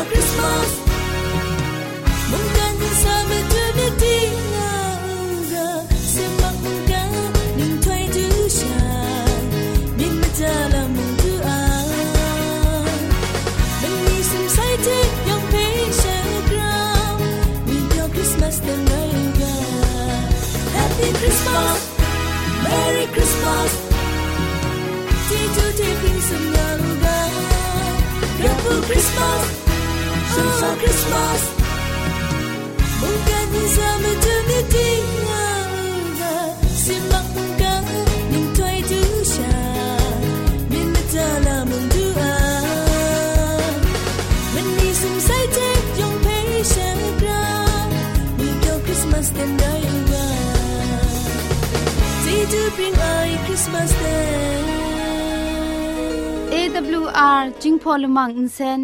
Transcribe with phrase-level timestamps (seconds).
[0.00, 0.81] Christmas.
[57.63, 58.79] จิงพอลมังอินเซน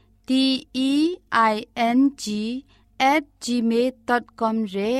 [0.30, 0.30] D
[0.88, 0.90] E
[1.52, 1.54] I
[1.96, 2.24] N G
[3.12, 4.94] at gmail.com ရဲ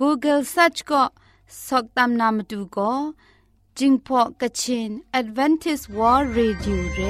[0.00, 1.02] Google search ก็
[1.66, 2.92] สกตามนามดูก็
[3.78, 4.90] จิงพอกะชิน
[5.20, 7.00] Advantage World Radio เร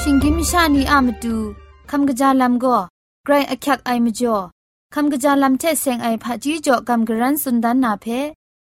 [0.00, 1.36] ชิงกิมชานีอามดู
[4.95, 8.05] คำกะจาลัมเทเซงไอผาจีจ่อคำกะรันสุนดันนาเพ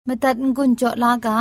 [0.06, 1.38] มตัดงุนจ่อลากา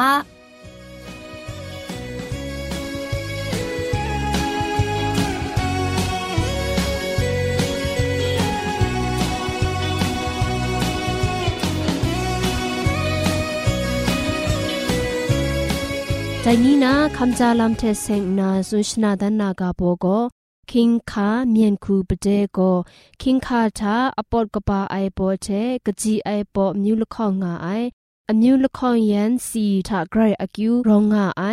[16.44, 20.24] တိုင်နီနာခမ်ဂျာလမ်တေဆင်နာဇုရှနာဒန်နာကဘောကို
[20.72, 22.60] คิงคาเมียนคูปเดโก
[23.22, 25.48] คิงคาทาอปอดกบาไอปอเท
[25.86, 27.68] กจีไอปอมิวละข้องงาไอ
[28.30, 31.44] อมิวละข้องยันสีทาไกรอกิวรองงาไอ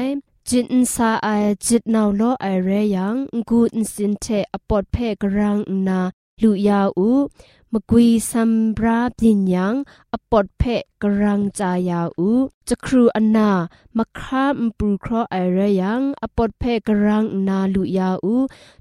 [0.49, 1.29] จิตนซาไอ
[1.67, 3.17] จิตนาวโลไอเรยัง
[3.49, 6.01] กูอินสินเทอปอดเพกรังนา
[6.42, 7.10] ลุยาอู
[7.72, 9.74] มกุยซัมบราปิญญัง
[10.14, 10.64] อปอดเพ
[11.02, 12.30] กรังจายาอู
[12.68, 13.50] จะครูอนา
[13.98, 18.36] มะครามปูครอไอเรยังอปอดเพกรังนาลุยาอู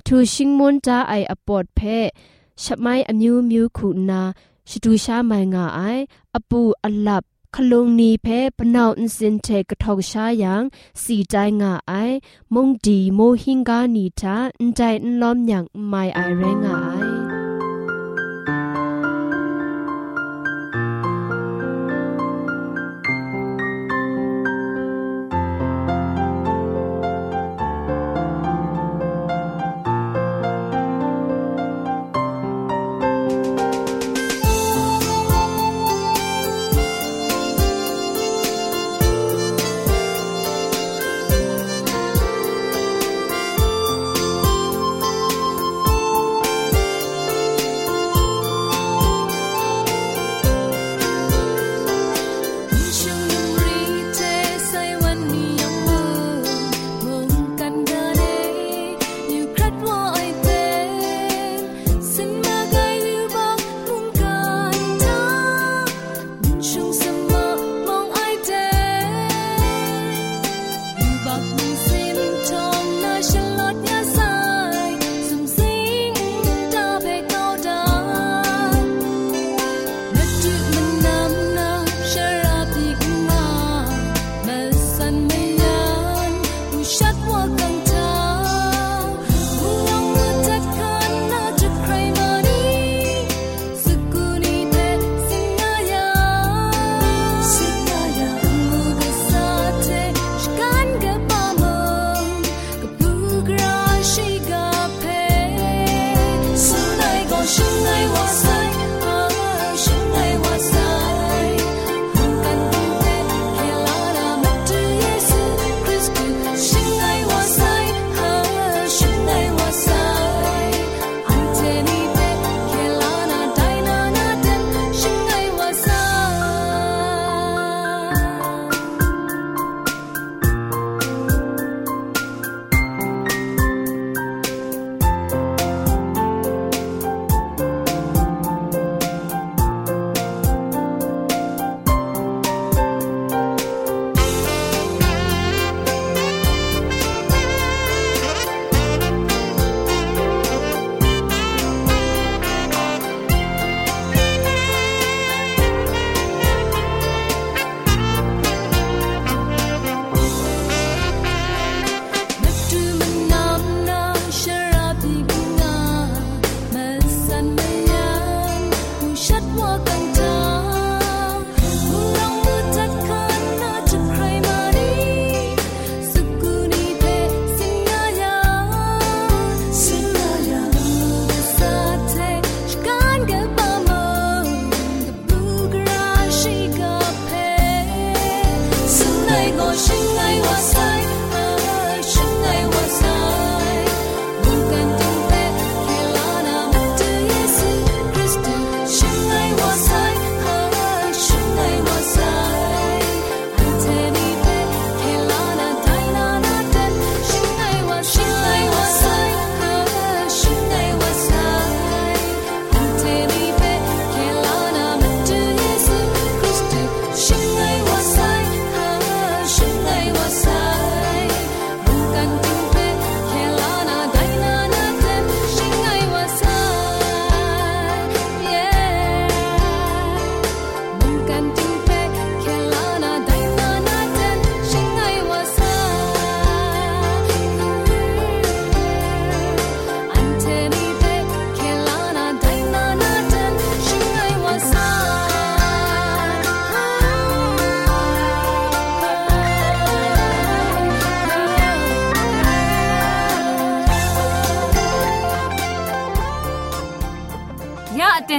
[0.06, 1.80] ทูชิงมอนจาไออปอดเพ
[2.62, 4.22] ชะไมอมิวมิวคูนา
[4.68, 5.80] ชตูชาไมงาไอ
[6.34, 7.24] อปูอลับ
[7.54, 10.54] ခလုံနီဖဲပနောက်အစင်တဲ့ကထောက်ရှာယံ
[11.02, 12.16] စီတိုင်းငါအိုင်
[12.54, 15.58] မုန်ဒီမိုဟင်ကာနီတာအန်တိုင်လောမ်ညံ
[15.92, 17.07] မိုင်အိုင်ရဲငါအို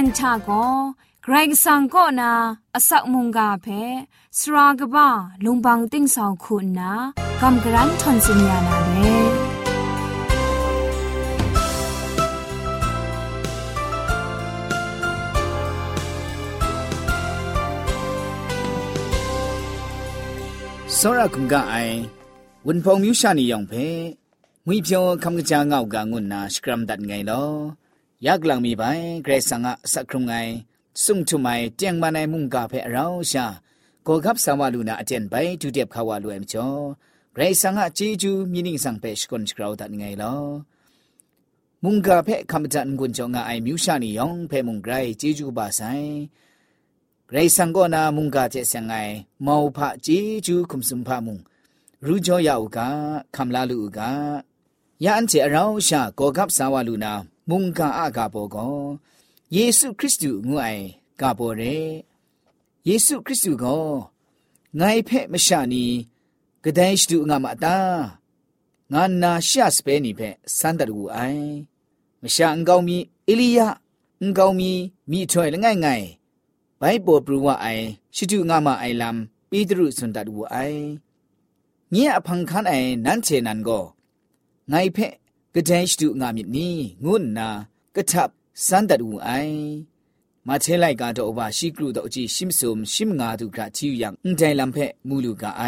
[0.04, 0.64] ်ชาก็
[1.22, 2.32] ไกรสังก็นา
[2.74, 3.66] อสักมุงกาเพ
[4.38, 5.08] สรากบ้า
[5.44, 6.92] ลุงบังติ้งสองคุณนา
[7.40, 8.98] กำกรันทนสัญญานาเร
[20.98, 21.96] စောရကုံကအိုင်
[22.66, 23.86] ဝန်ဖုံမြူရှာနေယောင်ဖဲ
[24.66, 27.50] ငွေပြောခမ်ကကြာငောက်ကငွန်းနာစကရမ်ဒတ်ငိုင်လော
[28.25, 28.83] ยากลังมีไป
[29.23, 30.33] เกรสังะสักครุงไง
[31.03, 31.47] สุ่งทุไม
[31.77, 33.45] เจียงมาในมุงกาเพเราชา
[34.03, 36.67] โกกับสาวาลูนาเจนไปจูเดียบขาวาลูเอ็มจอ
[37.33, 40.33] เกรสังะจีจูมีนิ่งสังเพชคนสกราวตัดไงลอ
[41.83, 45.81] มุงกาเพคำจันกุญจงไอมิวชานิยองเพมุงไกรจีจูบาไซ
[47.31, 48.93] เรสังก็นามุงกาเจสังไง
[49.45, 51.37] มาวพะจีจูคุมสุมพามุง
[52.05, 52.87] รู้จ่อยาวกา
[53.35, 54.11] คำลาลูกา
[55.03, 57.13] ยานเจเราชาโกกับสาวาลูนา
[57.51, 58.79] မုန်ကာအကာပေါ်ကော
[59.55, 60.85] ယေရှုခရစ်သူငွအိုင်
[61.21, 61.77] ကာပေါ်ရဲ
[62.87, 63.85] ယေရှုခရစ်သူကော
[64.79, 65.85] ငိုင်ဖက်မရှာနီ
[66.63, 67.77] ဂဒိုင်းသူငါမအတာ
[68.91, 71.49] ငါနာရှာစပဲနီဖက်စန္တတူအိုင်
[72.23, 73.59] မရှာအကောင်မီအေလိယ
[74.23, 74.71] အကောင်မီ
[75.11, 76.07] မိထွယ်လငိုင်ငိုင်
[76.79, 79.17] ဘိုင်ပေါ်ပရူဝအိုင်ရှိသူငါမအိုင်လမ်
[79.49, 80.81] ပေတရုစွန်တတူအိုင်
[81.93, 83.83] ညအဖန်ခန်းအိုင်နန်းချေနန်ကော
[84.71, 85.13] ငိုင်ဖက်
[85.55, 87.49] กระเดชดูงามยินี้งุนนา
[87.95, 88.29] กระทับ
[88.67, 89.29] สันตัดอูไอ
[90.47, 94.77] มาเทไลกาโตอบาชิกรูโตอจิชิมซุมชิมงาดูกระจิวยังอุนไดลัมเพ
[95.07, 95.63] มูลูกาไอ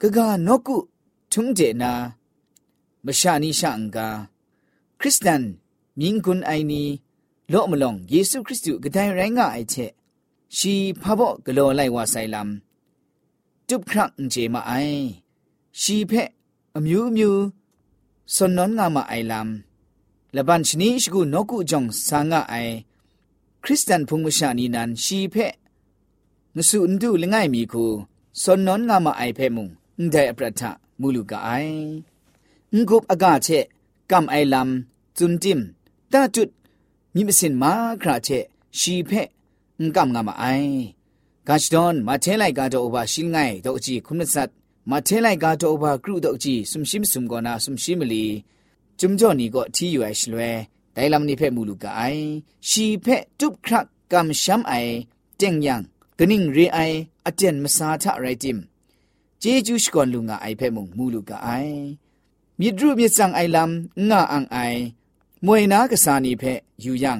[0.00, 0.76] กะกานกุ
[1.32, 1.92] ทุงเจนา
[3.04, 4.08] มชานิชาอังกา
[5.00, 5.42] คริสเตน
[6.00, 6.82] มิงกุนไอนี
[7.50, 9.74] โลอมลองเยซูคริสต์กระไดแรงาไอเช
[10.56, 12.48] ชีพะบอกกะโลไลวาไซลัม
[13.68, 14.72] จุบครั้งเจมาไอ
[15.80, 16.12] ชีเพ
[16.74, 17.40] อမျိုးမျိုး
[18.34, 22.54] สนนงามาไอลำละบันชนิชกูนกุจงสางะไอ
[23.64, 25.52] คริสเตียนพุงมชานีนันชีเพะ
[26.56, 27.84] งสุนดูลง่ายมีคู
[28.42, 29.68] สนนงามาไอเพมุง
[30.10, 31.48] ได้อประทะมูลูกไอ
[32.74, 33.48] งกุบอากาเช
[34.10, 35.60] กำไอลำจุนจิม
[36.12, 36.48] ตาจุด
[37.14, 38.28] มิมสินมาคราเช
[38.78, 39.28] ชีเพะ
[39.80, 40.44] งกำงามาไอ
[41.48, 44.56] กาชดอนมาเทไลกาโดอบาชิลง่ายโดจีคุมนสัตว์
[44.89, 48.25] มาเทไลกาโตอบากรุโตจีสุมชิมสุมกอนาสุมชิมลี
[48.99, 50.41] จุมจ่อนี่ก็ที่อยู่ไอชลเว
[50.93, 52.01] ไดลำนี่เพมูลูกาไอ
[52.69, 53.07] ชีเพ
[53.39, 54.73] ตุบครักกำช้ำไอ
[55.37, 55.81] เจงยัง
[56.17, 56.79] กนิ่งเรไอ
[57.25, 58.57] อเจนมาซาทะไรจิม
[59.39, 61.49] เจจูชกอนลุงาไอเพมุงมูลูกาไอ
[62.59, 64.57] มิดรูมิสังไอลำงาอังไอ
[65.45, 66.43] มวยนากษานีเพ
[66.81, 67.19] อยู่ยัง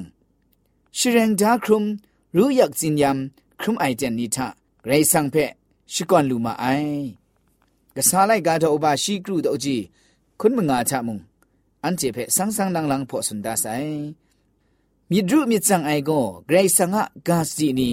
[0.97, 1.83] ชเรงดาครุม
[2.35, 4.47] รู้อยากจินยำครุมไอเจนนิทะ
[4.85, 5.35] ไรสังเพ
[5.93, 6.65] ชิกอนลูมาไอ
[7.95, 9.77] กษาไลกาโตอบาชีกรูโตจี
[10.39, 11.19] คุณมงาชะมุง
[11.83, 13.65] อันเจเพสังสังลังลังพอสุนดาไซ
[15.09, 16.11] มิดรูมิจังไอโก
[16.47, 17.89] ไกรสังะกาสจีนี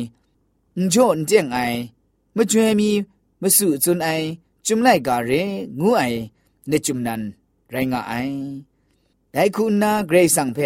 [0.78, 1.58] นโจนเจงไอ
[2.36, 2.90] มจวยมี
[3.42, 4.08] มสุจุนไอ
[4.66, 5.30] จุมไลกาเร
[5.80, 6.02] งูไอ
[6.68, 7.22] เนจุมนัน
[7.70, 8.14] ไรงะไอ
[9.32, 10.58] ไดคุณนาเกรซังเพ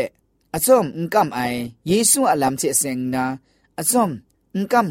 [0.55, 1.41] อซอมอุกัมไอ
[1.87, 3.25] เยซูอัลัมเชเซงนา
[3.79, 4.11] อซอม
[4.55, 4.89] อุกัม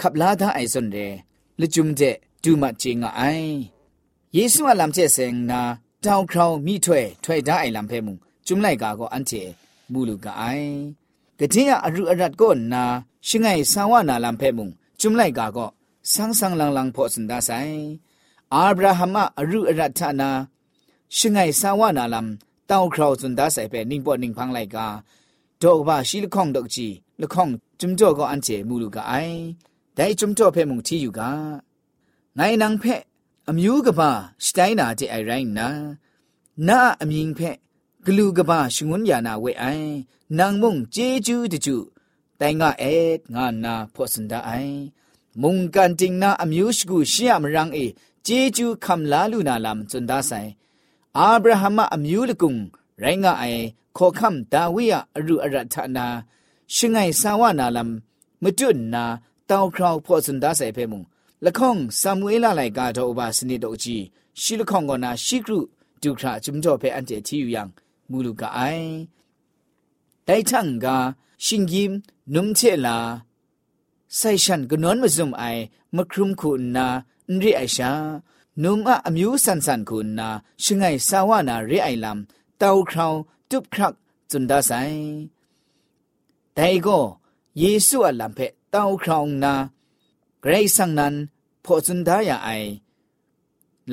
[0.00, 0.98] ขับลาดาไอซอนเร
[1.60, 2.00] ละจุมเจ
[2.42, 3.22] ดูมาจิงไอ
[4.37, 5.61] ယေရှုအလမ်ချက်စင်နာ
[6.03, 8.13] တောင်ခေါမိထွဲထွဲဒါအိုင်လမ်ဖဲမှု
[8.45, 9.41] ကျွမ်လိုက်ကာကိုအန်တီ
[9.91, 10.71] မူလူကအိုင်
[11.39, 12.83] ကတိယအရူအရတ်ကိုနာ
[13.27, 14.65] ရှိငိုင်ဆန်ဝနာလမ်ဖဲမှု
[14.99, 15.69] ကျွမ်လိုက်ကာကို
[16.11, 17.75] ဆန်းဆန်းလန်းလန်းဖို့စင်ဒါဆိုင်
[18.53, 20.29] အာဗြဟမအရူအရတ်ထနာ
[21.17, 22.27] ရှိငိုင်ဆန်ဝနာလမ်
[22.69, 24.85] တောင်ခေါစင်ဒါဆိုင်ပဲနင်းပေါ်နင်းဖန်းလိုက်ကာ
[25.61, 29.37] ဒေါကဘာရှိလခေါင်ဒေါကကြီးလခေါင်ကျွမ်ကြောကိုအန်တီမူလူကအိုင်
[29.97, 31.21] ဒိုင်ကျွမ်ကြောဖဲမှုချီယူက
[32.37, 32.95] နိုင်နန်းဖဲ
[33.51, 34.11] အမျိုးကဘာ
[34.45, 35.69] စတိုင်းနာတဲ့အိုင်ရိုင်းနာ
[36.67, 37.57] နာအမြင်ဖက်
[38.05, 39.91] ဂလူကဘာရှငွန်းယာနာဝဲအိုင်
[40.37, 41.75] နန်မုံဂျေဂျူးတကျူ
[42.39, 42.95] တိုင်ကအဲ
[43.33, 44.77] ငါနာဖော့စန်ဒအိုင်
[45.41, 47.85] မုန်ကန်တင်နာအမျိုးရှိကူရှီယမရန်အေ
[48.25, 50.49] ဂျေဂျူးခမ်လာလူနာလမ်စွန်ဒါဆိုင်
[51.17, 52.53] အာဗြဟမအမျိုးလကုံ
[53.01, 53.63] ရိုင်းကအိုင်
[53.97, 56.05] ခေါ်ခမ်ဒါဝိယအရုအရထနာ
[56.75, 57.89] ရှငိုင်ဆာဝနာလမ်
[58.43, 59.03] မတွတ်နာ
[59.49, 61.01] တောင်ခေါဖော့စန်ဒါဆိုင်ဖဲမုံ
[61.45, 64.03] လခေါင်ဆာမွေလာလိုက်ကတော့ဘာစနစ်တော့ကြီး
[64.41, 65.59] ရှိလခေါင်ကနာရှိကရု
[66.01, 67.63] ဒုခရာဂျုံတော့ဖဲအန်တဲချီယူယံ
[68.09, 68.89] မူလူကအိုင်
[70.27, 70.85] တိုင်ချန်က
[71.45, 71.91] ရှင်ဂင်
[72.33, 72.97] နုံချေလာ
[74.17, 75.63] ဆိုင်ရှန်ကနွန်မဇုံအိုင်
[75.95, 76.87] မခရုမ်ခုနာ
[77.41, 77.91] ရိအရှာ
[78.63, 80.29] နုံအအမျိုးဆန်ဆန်ခုနာ
[80.63, 82.19] ရှငိုင်ဆာဝနာရိအိုင်လမ်
[82.61, 83.17] တောက်ခေါင်
[83.49, 83.93] တုပ်ခရက်
[84.29, 84.99] ဇွန်ဒါဆိုင်
[86.57, 87.03] တိုင်ကို
[87.61, 89.53] ယေရှုအလံဖဲတောက်ခေါင်နာ
[90.43, 91.15] ဂရိတ်ဆန်နန်
[91.65, 92.69] ဖောစန်ဒါယာအိုင်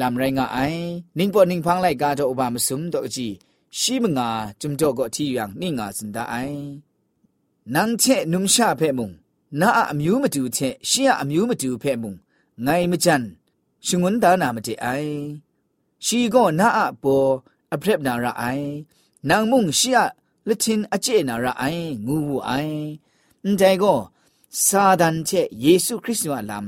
[0.00, 0.82] လမ်ရိုင်းငါအိုင်
[1.18, 3.34] နင်းပေါ်နင်းဖန်းလိုက်ကားတော့ဘာမစုံတော့ကြည့်
[3.78, 4.28] ရှိမငါ
[4.60, 6.62] จุมတော့ကိုအထီရန်နင်းငါစန်ဒါအိုင်
[7.74, 9.08] နန်းချက်နုံရှာဖဲ့မုံ
[9.60, 12.12] နာအမျိုးမတူချက်ရှင်းအမျိုးမတူဖဲ့မုံ
[12.66, 13.22] ငိုင်မကြန်
[13.86, 15.14] ရှင်ဝန်ဒါနာမတိအိုင်
[16.06, 17.30] ရှိကောနာအပေါ်
[17.74, 18.68] အဖရက်နာရအိုင်
[19.28, 19.98] နောင်မုံရှိယ
[20.48, 22.82] လက်ချင်းအကျဲနာရအိုင်ငူဝအိုင်
[23.44, 23.98] အန်တိုင်ကော
[24.64, 26.66] စာဒန်ချက်ယေရှုခရစ်တော်အလမ်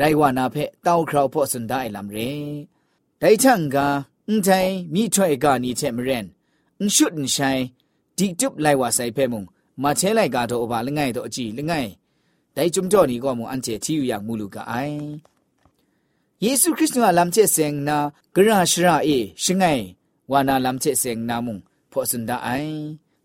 [0.00, 2.30] ရိုင်ဝနာဖဲတောက်ခရောဖို့စန်ဒိုင်လမ်ရေ
[3.20, 3.76] ဒိုင်ချန်က
[4.28, 6.26] အန်တိုင်မိထွဲ့ကနီချက်မရင်
[6.78, 7.62] အန်ရှုဒန်ဆိုင်
[8.18, 9.42] ဒီတုပ်လိုက်ဝဆိုင်ဖဲမုံ
[9.82, 11.90] မချဲလိုက်ကတော့ဘာလငိုင်တော့အကြည့်လငိုင်
[12.56, 14.98] ဒိုင်ဂျုံတော့နီကောမအန်ချေတီယူယမူလူကအိုင်
[16.42, 17.98] ယေရှုခရစ်တုအလမ်ချက်စ ेंग နာ
[18.34, 19.84] ဂရရှရာအေရှငိုင်
[20.30, 21.56] ဝါနာလမ်ချက်စ ेंग နာမုံ
[21.90, 22.76] ဖို့စန်ဒအိုင်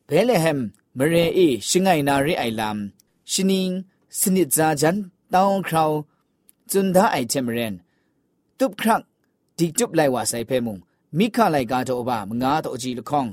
[0.09, 0.61] ဘဲလေဟမ်
[0.97, 2.77] မရေအေရှငိုင်နာရဲအိုင်လမ်
[3.31, 3.73] ရှနင်း
[4.19, 4.97] စနစ်ဇာဂျန်
[5.33, 5.91] တောင်းခရော
[6.70, 7.74] จุนดาไอเทมเรน
[8.58, 9.02] ตุบครัก
[9.58, 10.78] ดิจุบไลว่าไซเพมุง
[11.18, 13.30] มิခလိုက်ကားတော့ဘာမငါတော့အကြီးလခေါင်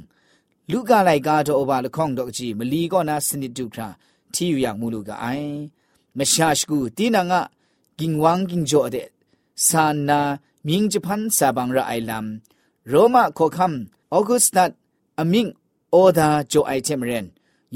[0.72, 3.88] လူကလိုက်ကားတော့ဘာလခေါင်တော့အကြီးမလီကောနာစနစ်တုခရာ
[4.34, 5.56] ထီယူရမှုလူကအိုင်
[6.18, 7.40] မရှာရှကူတီနာငါ
[8.00, 9.08] ဂင်ဝမ်ဂင်ဂျိုတဲ့
[9.68, 10.20] ဆာနာ
[10.68, 12.28] မြင်းဂျပန်စာဘန်ရအိုင်လမ်
[12.92, 13.76] ရောမခိုခမ်
[14.14, 14.72] အောဂုစတတ်
[15.20, 15.52] အမင်း
[15.94, 17.28] အော်ဒါဂျိုအိုင်တမ်ရန်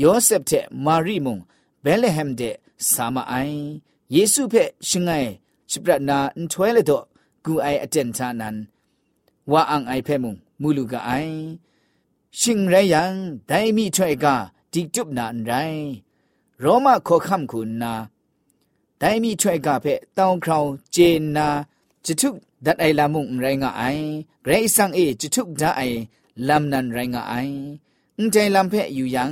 [0.02, 1.38] ယောဆက်တဲ့မာရီမုံ
[1.84, 2.56] ဘဲလဟမ်တဲ့
[2.92, 3.60] ဆာမအိုင်
[4.16, 5.32] ယေစုဖက်ရှင်ငိုင်
[5.70, 7.02] ชิปรนาอันถวยเลยตัว
[7.46, 8.56] กูไออเจนชานัน
[9.52, 11.12] ว่าอังไอเพมุงมูลูกาไอ
[12.40, 13.14] ชิงไรยัง
[13.48, 14.36] ได้มีช่วยกา
[14.74, 15.54] ดิจุบนาอันไร
[16.60, 17.94] โรมาขอคำคุณนา
[19.00, 19.86] ได้มีช่วยกาเพ
[20.18, 21.48] ตองคราวเจนนา
[22.06, 23.84] จะทุกดัดไอลามุงไรงาไอ
[24.46, 25.82] ไรสังเอจะทุกดาไอ
[26.48, 27.34] ลำนันไรงาไอ
[28.18, 29.32] อุ้งใจลำเพอยู่ยัง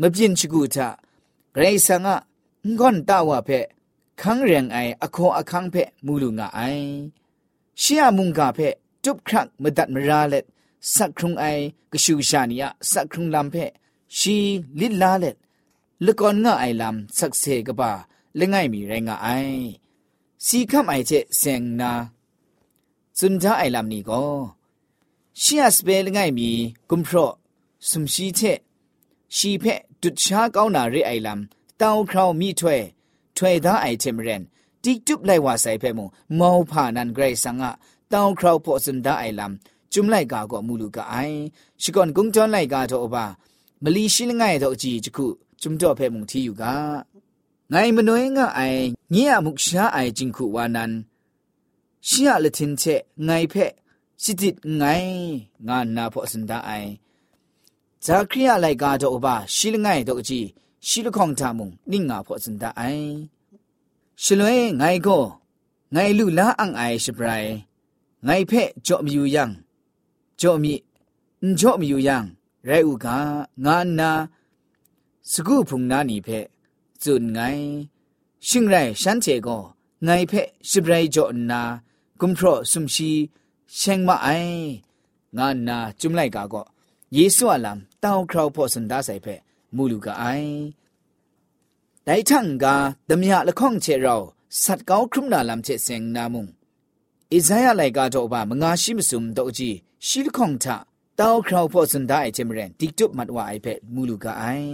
[0.00, 0.62] มเปลี่ยนชกู
[4.21, 6.59] คังเรียงไออโคอคังเพมูลุงไอ
[7.81, 8.59] ชียมุงกาเพ
[9.03, 10.45] จุบครักมดัดมราเล็ด
[10.95, 11.45] สักครุงไอ
[11.91, 13.55] กชูชานิยะสักครุงลำเพ
[14.17, 14.37] ชี
[14.79, 15.35] ลิลาเล็ด
[16.05, 17.91] ลกอนงะไอลำสักเซกบา
[18.37, 19.27] เลงไงมีแรงไอ
[20.45, 21.91] สีคำไอเจเซงนา
[23.17, 24.23] จุนท้าไอลำนี้ก็
[25.41, 26.49] ชียสเปลงไงมี
[26.89, 27.17] กุมพร
[27.89, 28.41] สมชีเช
[29.35, 29.63] ชีเพ
[30.01, 32.81] จุดช้าเก้านาเรไอลำเต้าคราวมีถ้วย
[33.36, 34.42] ထွေသားအိုင်ချင်ရန်
[34.82, 36.04] တိတုပ်လိုက်ဝါဆိုင်ဖဲမှု
[36.38, 37.70] မောဖာနန်ဂရိတ်ဆန်ငါ
[38.12, 39.52] တောင်းခရောဖို့စန်ဒါအိုင်လမ်
[39.92, 41.16] จุมไลกาก็มูลูกาไอ
[41.82, 43.24] ชิกอนกุงจอนไลกาโตอบา
[43.82, 45.26] มลีชิลง่ายโตจีจคุ
[45.62, 46.74] จุมจ่อเพ่มุงที่อยู่กา
[47.70, 48.60] ไงมนวยงะไอ
[49.12, 50.92] เงียมุกชาไอจิงคุวานัน
[52.06, 52.82] ชิยละทินเช
[53.24, 53.66] ไงเพ่
[54.22, 54.82] สิติดไง
[55.68, 56.70] งานนาพอสันดาไอ
[58.04, 60.48] ဇာခရိယလိုက်ကားတော့ဘာရှိလငိုင်တော့ကြည့်
[60.87, 63.11] ရှိလခေါင်တာမုံနိငါဖို့စန်တအိုင်
[64.23, 65.23] ရှလွဲငိုင်ကို
[65.93, 67.51] ငိုင်လူလာအန်အိုင်ရှပရိုင်
[68.27, 69.43] ငိုင်ဖက်ကြော့မြူယံ
[70.39, 70.69] ကြော့မြ
[71.59, 72.17] ကြော့မြူယံ
[72.67, 73.07] ရဲဥက
[73.65, 74.11] ငါနာ
[75.31, 76.45] စကုဖုန်နာနီဖက်
[77.01, 77.65] ဇွန်ငိုင်
[78.47, 79.61] ရှင်ရိုင်ရှန်ချေကို
[80.05, 81.61] ငိုင်ဖက်ရှပရိုင်ကြော့နာ
[82.19, 83.09] ဂုံထရဆုမ်ရှိ
[83.79, 84.57] ရှန်မအိုင်
[85.37, 86.65] ငါနာจุမ်လိုက်ကာကော
[87.15, 89.41] ယေဆုအလမ်တောင်းခရောက်ဖို့စန်ဒါဆိုင်ဖက်
[89.75, 90.53] မူလူကအိုင်
[92.07, 92.65] ဒိုင်ထန်က
[93.09, 94.21] ဒမြလခေါန့်ချေရော
[94.61, 99.75] စတ်ကောက်ခရုမနာလမ်ချေစ ेंग နာမုံဣဇာယလိုက်ကတော့ဘာမငါရှိမစုံတော့ကြီး
[100.07, 100.65] ရှိလခေါန့်ထ
[101.19, 104.73] တောက်ခရောဖို့စန်ဒိုင်ချေမရင်တိတုမတ်ဝအိုင်ဖက်မူလူကအိုင်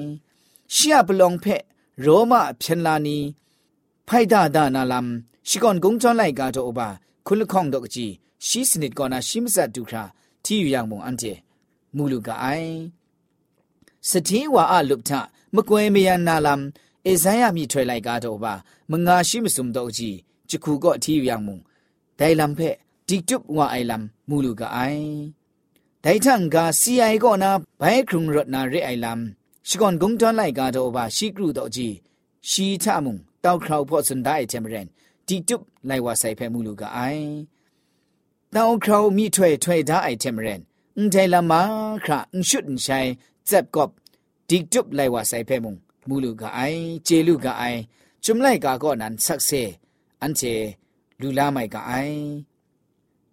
[0.74, 1.64] ရှီယပလောင်ဖက်
[2.06, 3.18] ရောမဖြန်လာနီ
[4.08, 5.08] ဖိုက်ဒါဒါနာလမ်
[5.48, 6.88] ရှိကွန်ဂုံချွန်လိုက်ကတော့ဘာ
[7.26, 8.14] ခုလခေါန့်တော့ကြီး
[8.48, 10.04] ရှိစနစ်ကောနာရှိမစတ်ဒုခရာ
[10.44, 11.34] တီယူယံမုံအန်တေ
[11.96, 12.74] မူလူကအိုင်
[14.08, 15.12] စတိဝါအလုပထ
[15.56, 16.64] မကွဲမယနာလမ်
[17.06, 18.54] အေဇိုင်းယမိထွဲလိုက်ကားတော့ပါ
[18.92, 20.18] မငါရှိမစုံတော့ကြီး
[20.50, 21.58] ချခုကောအထီးရံမုံ
[22.20, 22.76] ဒိုင်လမ်ဖက်
[23.08, 25.10] ဒီတုပ်ဝါအိုင်လမ်မူလူကအိုင်
[26.04, 29.22] ဒိုင်ထန်ကစီအိုင်ကောနာဘိုင်ခရုံရတ်နာရဲအိုင်လမ်
[29.68, 31.96] ရှိကွန်ဂုံတန်လိုက်ကားတော့ပါရှိကရုတော့ကြီး
[32.50, 34.88] ရှိထမုံတောက်ခရောဖို့စန်ဒိုင်ချမ်ရန်
[35.28, 37.30] ဒီတုပ်လိုက်ဝါဆိုင်ဖက်မူလူကအိုင်
[38.56, 40.62] တောက်ခရောမိထွဲထွဲသားအိုင်ချမ်ရန်
[40.98, 41.62] အန်တိုင်လမာ
[42.04, 43.10] ခရာအန်ရှုတ်န်ဆိုင်
[43.51, 43.93] ဇက်ကပ်
[44.49, 45.75] ဒီတုပ်လိုက်ဝဆိုင်ဖဲမုံ
[46.09, 47.81] မူလူကအိုင်ကျေလူကအိုင်
[48.25, 49.51] จุมไลกาก็นันสักเซ
[50.23, 50.43] อันเจ
[51.21, 51.93] ลูลาไม่กาไอ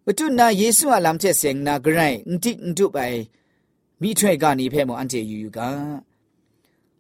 [0.06, 2.98] วตุนาเยซูอะลำเจเสงนากระไรอุติอุตุไป
[4.02, 5.70] มีถ้วยกานีเพ่มอันเจยูยูกา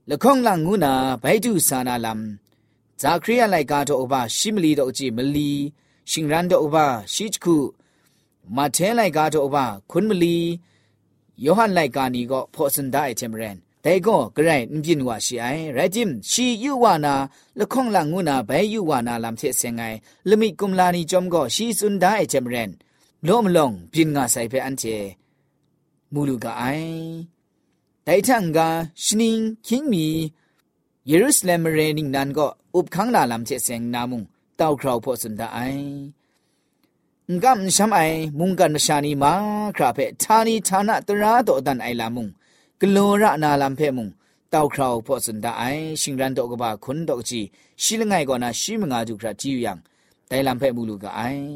[0.09, 5.51] ละข้องลังงูนาไปดูสานาลำจากครียไลกาโตอบาชิมลีโตจีมลี
[6.11, 7.57] ชิงรันโตอบาชิจคู
[8.55, 10.37] มาเทไลกาโตอบาคุณมลี
[11.45, 17.13] ယောဟန်လိုက်ကာနီကိုဖောစန်ဒိုင်ချင်မရန်แต่ก็กระไรนบินว่าชีไอไรจิมชียูวานา
[17.59, 19.81] ละคงลังงูนาไปยูวานาลำเทเสงไง
[20.29, 22.69] ละมิกุมลานีจอมก็ชีสุนได้เจมเรน
[23.25, 24.83] โลมลงบินงาใส่ไปอันเจ
[26.13, 26.63] มูลูกาไอ
[28.03, 28.67] แต่ทั้งกา
[29.03, 30.05] ชนิงคิงมี
[31.07, 34.21] เยรูซาเล็มเรนิงนันก็อุบขังนาลำเชเซงนามุง
[34.57, 36.14] เต้าคราวพอสุนดาไองกัมชัมไอมุงกันชานีมาคราเพทานีทานะตราโตดั
[37.30, 39.32] ငကမ်ရှမ်အိုင်မုန်ကန်ရှာနီမာ
[39.76, 42.30] ခရာဖဲဌာနီဌာနတရာတော်တန်အိုင်လာမုန်
[42.80, 44.10] ဂလောရနာလမ်ဖဲမုန်
[44.52, 47.40] တောက်ခရောဖောစန်ဒအိုင်ရှင်ရန်တော့ကဘာခွန်းတော့ချီ
[47.82, 49.72] ရှိလငိုင်ကောနာရှိမငါကျူခရာကြည့်ယံ
[50.30, 51.46] တိုင်လမ်ဖဲမူလူကအိုင်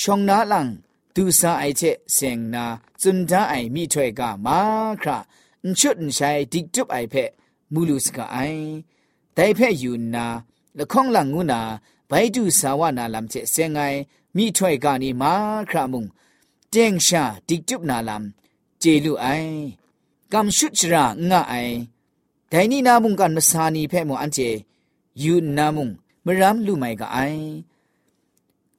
[0.00, 0.68] ရှောင်းနာလန်
[1.14, 2.64] ဒူစာအိုက်ချက်စင်နာ
[3.00, 4.58] ဇွန်ဒအိုင်မိထွဲကမာ
[5.02, 5.18] ခရာ
[5.62, 7.24] အန်ချွတ်အန်ဆိုင်ဒစ်တုပ်အိုင်ဖဲ
[7.72, 8.64] မူလူစကအိုင်
[9.36, 10.26] တိုင်ဖဲယူနာ
[10.78, 11.60] လခေါင္လငုနာ
[12.10, 13.98] ဘိုင်ဒူစာဝနာလမ်ချက်စင်ငိုင်
[14.31, 15.33] ไปดูสาวนาลำเชเซงไงမိထွဲ့ကနီမာ
[15.69, 16.03] ခရမုံ
[16.73, 18.25] တင်းရှာတိတုနာလမ်
[18.79, 19.27] เจลุไอ
[20.33, 21.55] กำชุดชรางะไอ
[22.49, 24.39] แต่นี่นามุงกันมาสานีเพ่มอันเจ
[25.23, 25.89] ยูนามุง
[26.25, 27.17] มรำลุไม่กะไอ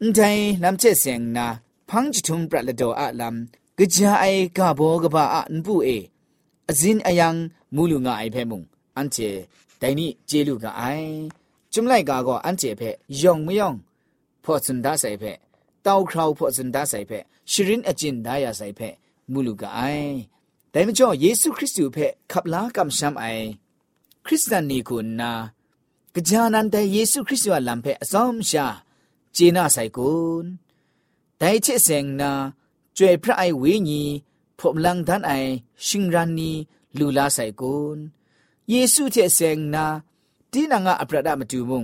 [0.01, 0.21] อุ้งใจ
[0.62, 1.47] ลำเจเสียงนา
[1.88, 4.25] พังจิทุมปรัดละดออะลำกะจาไอ
[4.57, 5.88] กะบอกะบาอะนปุเอ
[6.69, 7.35] อจินอายัง
[7.75, 8.62] มูลุงะไอเพ่มุง
[8.97, 9.17] อันเจ
[9.79, 10.83] แต่นี่เจลุกะไอ
[11.73, 12.91] จุมไลกาก็อันเจเพ่
[13.23, 13.75] ยองไม่ยอง
[14.44, 15.38] ဖော့စန်ဒါဆိုင်ဖက်
[15.86, 18.96] တောက်ခေါဖော့စန်ဒါဆိုင်ဖက်ရှရင်အကျင်ဒါယာဆိုင်ဖက်
[19.32, 20.14] မူလူကအိုင်
[20.74, 23.46] ဒါမှကြောင့်ယေရှုခရစ်သူဖက်ခပ်လာကမ်ရှမ်အိုင်
[24.26, 25.32] ခရစ်စတန်နီကိုနာ
[26.28, 28.66] ကြာနန်တဲ့ယေရှုခရစ်သူလမ်းဖက်အဆောင်ရှာ
[29.36, 30.46] ဂျေနာဆိုင်ကွန်
[31.42, 32.32] ဒိုင်ချစ်စင်နာ
[32.98, 34.02] ကျွေဖရိုင်ဝင်းညီ
[34.60, 35.52] ဖုံလန်ဒန်အိုင်
[35.86, 36.52] ရှင်ရန်နီ
[36.98, 37.98] လူလာဆိုင်ကွန်
[38.72, 39.86] ယေရှုချစ်စင်နာ
[40.52, 41.84] တင်းနာငါအပရဒမတူမုံ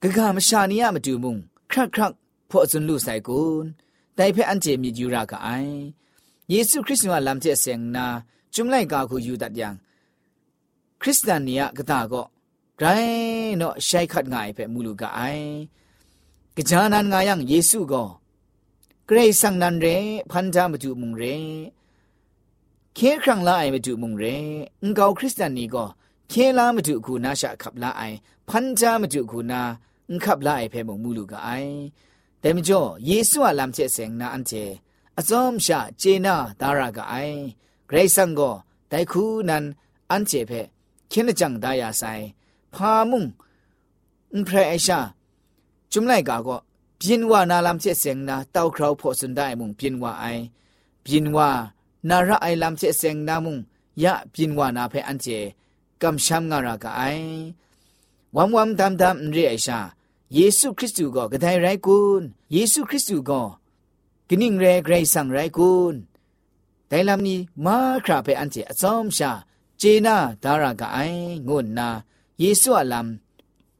[0.00, 1.36] ဂဂမရှာနီယမတူမုံ
[1.72, 2.12] ครักครัก
[2.50, 3.66] พอจนลู่ใส่กุน
[4.14, 5.48] แต่เพื่อนเจมีอยู่รากไอ
[6.50, 8.06] เยซูคริสต์ว่าลำเจเสียงนา
[8.54, 9.74] จุมไลกาคูอยู่ตัดยัง
[11.00, 12.22] คริสเตียนเนี่ยก็ตาก็
[12.78, 12.84] ไร
[13.58, 15.20] เนาะใช้ขัดง่ายไปมูลูกไอ
[16.56, 18.04] กจานันงายังเยซูก็
[19.06, 19.86] เกรซังนันเร
[20.30, 21.22] พันธามาจูมุงเร
[22.94, 24.24] เคครั้งละไอมาจูมุงเร
[24.82, 25.84] องเกาคริสเตียนนี่ก็
[26.28, 28.02] เคลามาจูคูนาชะขับละไอ
[28.48, 29.60] พันธามาจูคูนา
[30.11, 31.49] อุงขับละไอเพ่มงมูลูกไอ
[32.39, 34.53] แต่มจ่อเยซูอะลำเจเสงนาอันเจ
[35.19, 37.39] အစုံရှာဂျေနာဒါရကအိုင်
[37.89, 38.53] ဂရိတ်ဆန်ကို
[38.91, 39.65] တိုင်ခုနန်
[40.11, 40.61] အန်ချေဖဲ
[41.11, 42.23] ခင်းကြံဒါယာဆိုင်
[42.73, 43.23] ဖာမုံ
[44.33, 44.99] အန်ဖရဲအရှာ
[45.91, 46.57] จุมไลกาก็
[47.01, 50.25] พินว่านาลำเชเสงนาเต้าคราวพอสุนได้มุงพินว่าไอ
[51.05, 51.49] พินว่า
[52.09, 53.57] นาระไอลำเชเสงนามุง
[54.03, 55.27] ยะพินว่านาเพอันเจ
[56.01, 57.01] กำช้ำงารากาไอ
[58.35, 59.79] วัมวัมดำดำเรียไอชา
[60.36, 63.32] ယေရှုခရစ်သူကဂဒိုင်ရိုက်ကွန်းယေရှုခရစ်သူက
[64.28, 65.98] ဂနင်းရဲဂရိတ်ဆန်ရိုက်ကွန်း
[66.90, 69.30] ဒိုင်လမ်နီမာခရာပဲအန်တီအစုံရှာ
[69.80, 71.88] ဂျေနာဒါရာကအိုင်ငုတ်နာ
[72.42, 73.08] ယေရှုအလမ်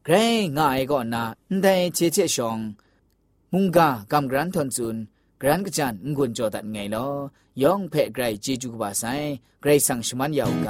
[0.06, 2.64] ဂရိတ်ငါအေကောနာအန်တိုင်ချေချေရှောင်း
[3.52, 4.96] မုန်ကာကမ်ဂရန်ထွန်ဇွန်
[5.40, 7.12] ဂရန်ကချန်ငွန်ကြောဒတ်ငိုင်လော
[7.62, 9.26] ယောင်ဖဲဂရိတ်ဂျေဂျူကပါဆိုင်
[9.62, 10.68] ဂရိတ်ဆန်ရှမန်ယောက်က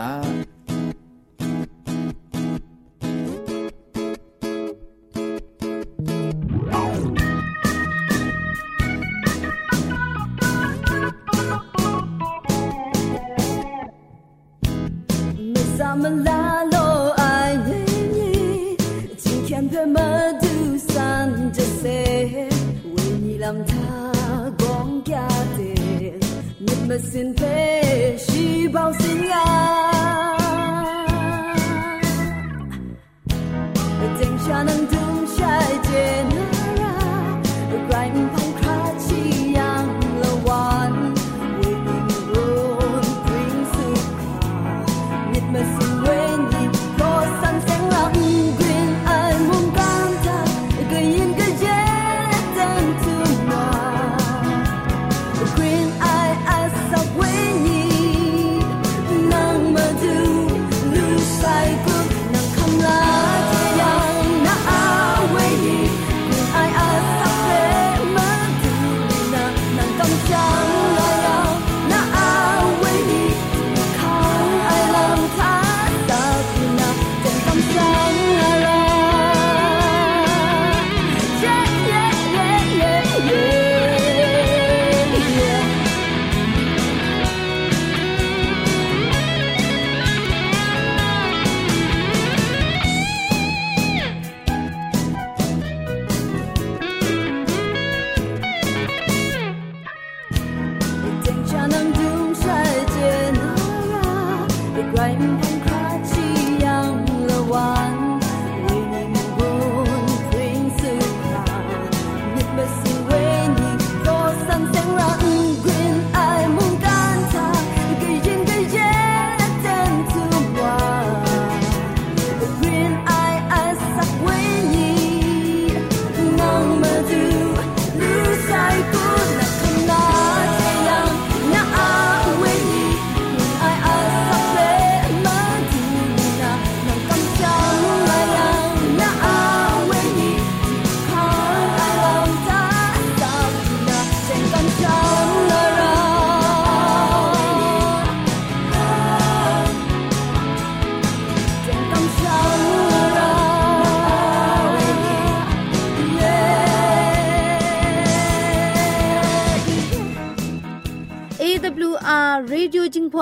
[26.94, 28.52] ahsintei she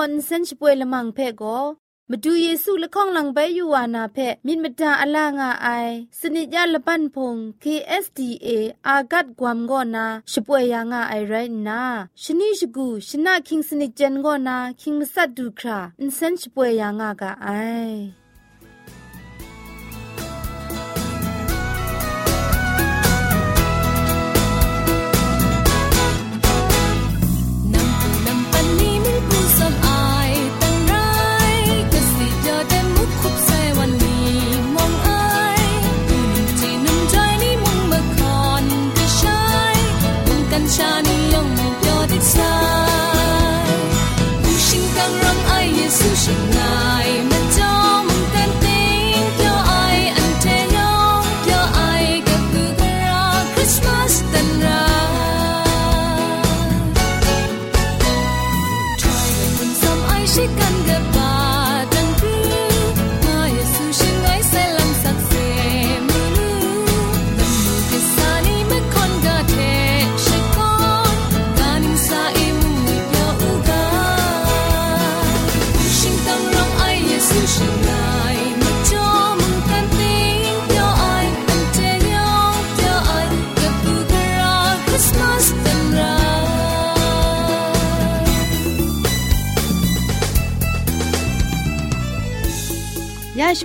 [0.02, 1.58] อนเซนช่วยละมังเพ่ก็
[2.10, 5.68] มาดูเยซูละข้องหลังใบยูวานาเพ่มินมดาอลางาไอ
[6.20, 8.48] สนิจยาละปันพง KSDA
[8.86, 11.34] อากัดกวมก็นาช่วยยางาไอไร
[11.68, 11.80] นา
[12.22, 17.48] ชนิชกูชนะคิงสนิจเจนก็นาคิงมัสัดดูคราอินเซนช่วยยางากาไอ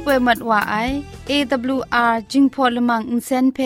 [0.08, 0.76] ป่วยมัดว่าไอ
[1.30, 3.58] AWR จิงพอลมังอินเซนเพ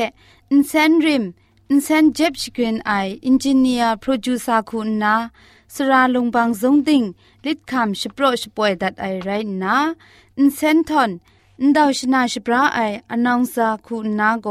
[0.50, 1.24] อินเซนริม
[1.70, 2.92] อินเซนเจ็บชกรีนไอ
[3.26, 5.14] อินจิเนียร์โปรดิวซาคุณนา
[5.74, 7.02] สราลงบางซงติง
[7.44, 9.30] ลิดคำชโปรชป่วยดัดไอไร
[9.62, 9.76] นา
[10.38, 11.10] อินเซนทอน
[11.60, 14.48] อินดาวชนาชปราไออนองซาคุณนาโก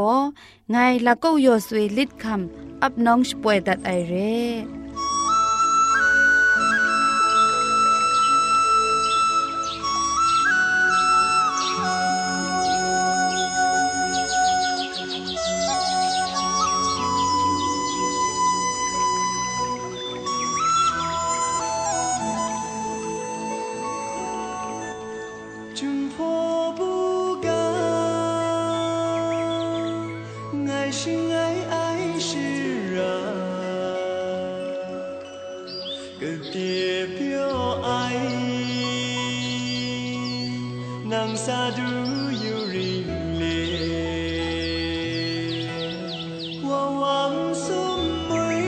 [0.70, 0.76] ไง
[1.06, 4.89] ละก็ยอสวยลิดคำอับน้องชป่วยดัดไอเร่
[36.20, 38.16] cực địa biểu ai
[41.10, 41.84] nàng xa đu
[42.42, 43.04] yêu rì
[43.38, 43.66] lệ
[46.62, 48.62] hoa hoàng sớm mới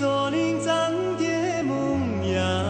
[0.00, 2.62] cho nên rằng thế mong nhà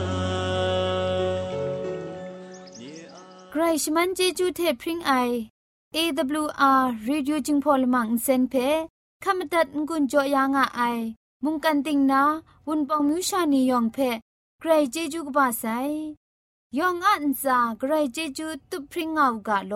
[3.52, 5.48] Christ man jeju the pring ai
[5.94, 8.86] AWR radio jingpol mang sen phe
[9.24, 11.00] ขมตัดงุนจอยางอ้าย
[11.44, 12.22] มุงกันติงนา
[12.66, 13.98] วุนปองมิวชานียองเพ
[14.60, 15.64] ใครเจจูกบาไซ
[16.78, 19.74] ยองอันซาใครเจจูตุพริงเอากาโล